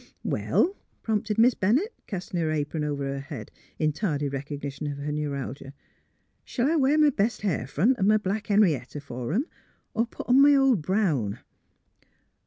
*' 0.17 0.19
Well?" 0.23 0.75
prompted 1.03 1.37
Miss 1.37 1.53
Bennett, 1.53 1.93
easting 2.11 2.39
her 2.39 2.49
apron 2.49 2.83
over 2.83 3.03
her 3.05 3.19
head 3.19 3.51
in 3.77 3.91
tardy 3.93 4.27
recognition 4.29 4.87
of 4.91 4.97
her 4.97 5.11
neuralgia. 5.11 5.75
*' 6.11 6.13
Shall 6.43 6.71
I 6.71 6.75
wear 6.75 6.95
m' 6.95 7.07
best 7.11 7.43
hair 7.43 7.67
front 7.67 7.99
an' 7.99 8.11
m' 8.11 8.19
black 8.19 8.47
Henrietta 8.47 8.99
for 8.99 9.31
'em, 9.31 9.45
er 9.95 10.05
put 10.07 10.27
on 10.27 10.43
m' 10.43 10.59
ol' 10.59 10.75
brown? 10.75 11.37